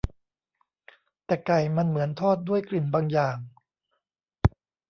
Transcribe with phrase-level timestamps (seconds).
[1.25, 3.37] แต่ไก่มันเหมือนทอดด้วยกลิ่นบางอย่าง